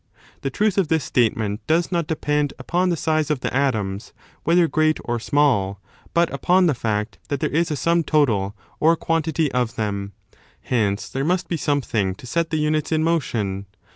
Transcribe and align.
The 0.41 0.49
truth 0.49 0.79
of 0.79 0.87
this 0.87 1.03
statement 1.03 1.61
does 1.67 1.91
not 1.91 2.07
depend 2.07 2.55
upon 2.57 2.89
the 2.89 2.97
size 2.97 3.29
of 3.29 3.41
the 3.41 3.55
atoms, 3.55 4.13
whether 4.43 4.67
great 4.67 4.97
or 5.05 5.19
small, 5.19 5.79
but 6.15 6.33
upon 6.33 6.65
the 6.65 6.73
fact 6.73 7.19
that 7.29 7.39
there 7.39 7.51
is 7.51 7.69
a 7.69 7.75
sum 7.75 8.01
total 8.03 8.55
or 8.79 8.95
quantity 8.95 9.51
of 9.51 9.75
them. 9.75 10.13
Hence 10.61 11.07
there 11.07 11.23
must 11.23 11.47
be 11.47 11.55
something 11.57 12.15
to 12.15 12.25
set 12.25 12.49
the 12.49 12.57
units 12.57 12.91
in 12.91 13.03
motion. 13.03 13.67